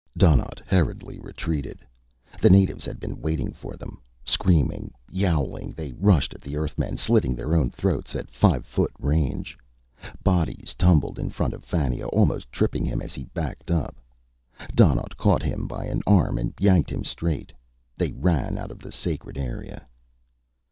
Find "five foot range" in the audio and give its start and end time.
8.31-9.59